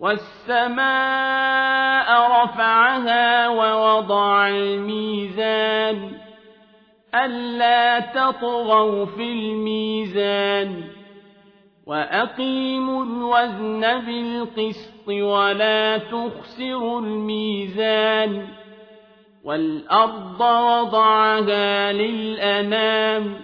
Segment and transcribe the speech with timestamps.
[0.00, 0.80] والسماء
[2.42, 6.12] رفعها ووضع الميزان
[7.14, 10.82] ألا تطغوا في الميزان
[11.86, 18.46] وأقيموا الوزن بالقسط ولا تخسروا الميزان
[19.44, 23.36] والأرض وضعها للأنام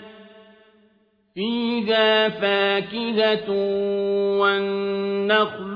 [1.35, 3.51] فيها فاكهة
[4.41, 5.76] والنخل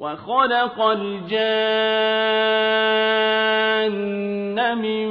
[0.00, 1.38] وخلق الجان
[4.78, 5.08] من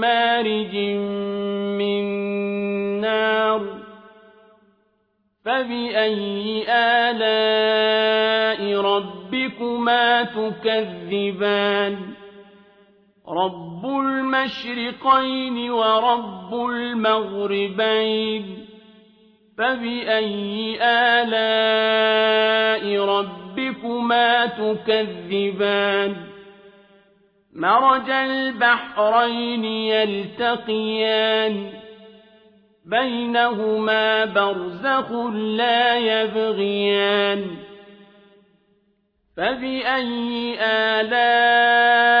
[0.00, 0.76] مارج
[1.78, 2.04] من
[3.00, 3.62] نار
[5.44, 11.96] فبأي آلاء ربكما تكذبان؟
[13.28, 18.44] رب المشرقين ورب المغربين
[19.60, 20.78] فبأي
[21.20, 26.16] آلاء ربكما تكذبان
[27.54, 31.72] مرج البحرين يلتقيان
[32.84, 37.44] بينهما برزخ لا يبغيان
[39.36, 40.56] فبأي
[41.00, 42.12] آلاء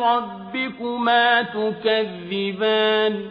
[0.00, 3.30] ربكما تكذبان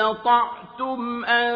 [0.00, 1.52] استطعتم أن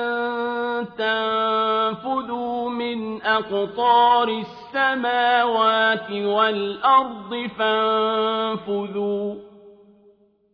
[0.99, 9.35] تنفذوا من أقطار السماوات والأرض فانفذوا.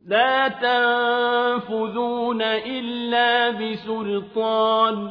[0.06, 5.10] لا تنفذون إلا بسلطان.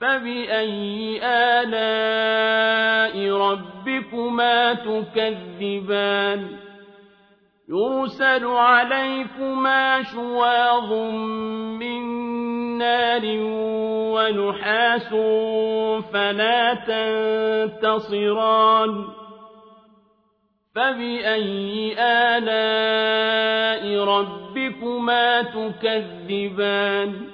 [0.00, 6.63] فبأي آلاء ربكما تكذبان؟
[7.68, 10.92] يرسل عليكما شواظ
[11.80, 12.02] من
[12.78, 13.22] نار
[14.14, 15.08] ونحاس
[16.12, 16.74] فلا
[17.80, 19.04] تنتصران
[20.74, 27.33] فبأي آلاء ربكما تكذبان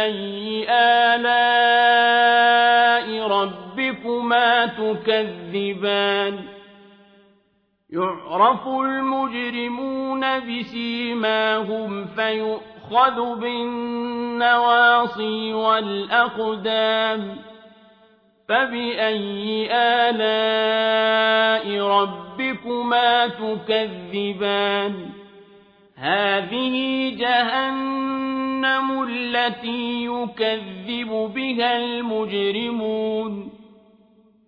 [0.00, 0.66] فبأي
[1.14, 6.34] آلاء ربكما تكذبان
[7.90, 17.36] يعرف المجرمون بسيماهم فيؤخذ بالنواصي والأقدام
[18.48, 24.94] فبأي آلاء ربكما تكذبان
[26.00, 33.52] هذه جهنم التي يكذب بها المجرمون.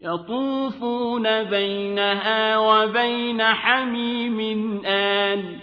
[0.02, 4.40] يطوفون بينها وبين حميم
[4.86, 5.58] آن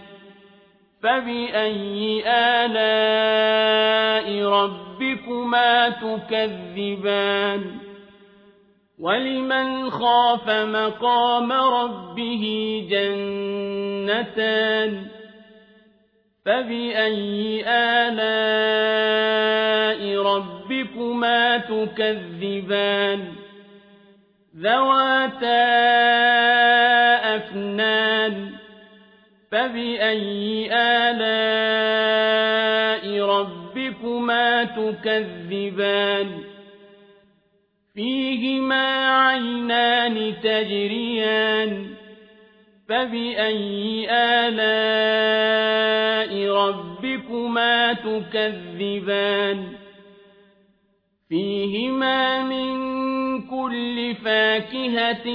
[1.03, 3.47] فبأي آلاء
[4.49, 7.61] ربكما تكذبان؟
[8.99, 12.45] ولمن خاف مقام ربه
[12.89, 14.39] جنتان؟
[16.49, 19.21] فبأي آلاء
[20.21, 23.21] ربكما تكذبان
[24.57, 25.65] ذواتا
[27.35, 28.49] أفنان
[29.51, 31.85] فبأي آلاء
[33.25, 36.27] ربكما تكذبان
[37.95, 41.85] فيهما عينان تجريان
[42.89, 45.79] فبأي آلاء
[46.69, 49.67] ربكما تكذبان
[51.29, 52.79] فيهما من
[53.47, 55.27] كل فاكهة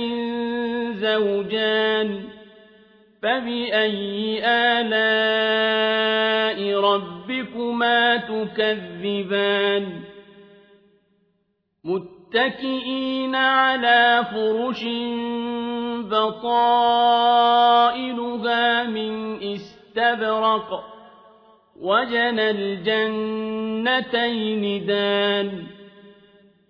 [0.92, 2.24] زوجان
[3.22, 5.80] فبأي آلاء
[6.80, 10.00] ربكما تكذبان
[11.84, 14.84] متكئين على فرش
[16.10, 17.54] بطائلها
[18.84, 20.93] من استبرق
[21.84, 23.84] وجنى الجنتين
[24.86, 25.64] دان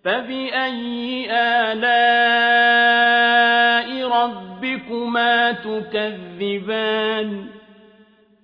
[0.04, 2.74] فبأي آلاء
[4.08, 7.46] ربكما تكذبان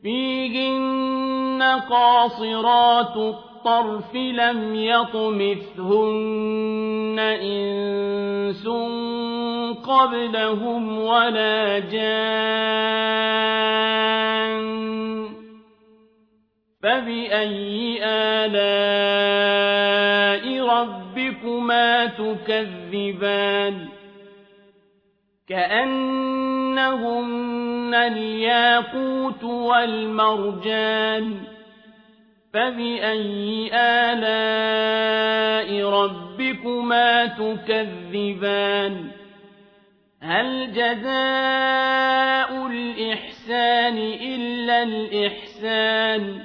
[0.03, 5.97] فيهن قاصرات الطرف لم يطمثهن
[7.19, 8.69] إنس
[9.85, 13.11] قبلهم ولا جان
[16.83, 19.61] فبأي آلاء
[20.67, 23.89] ربكما تكذبان
[26.71, 27.15] كأنهن
[27.95, 31.35] الياقوت والمرجان
[32.55, 34.31] فبأي آلاء
[35.91, 39.11] ربكما تكذبان
[40.23, 46.45] هل جزاء الإحسان إلا الإحسان